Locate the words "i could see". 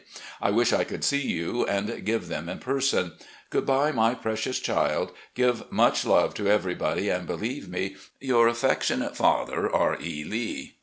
0.73-1.21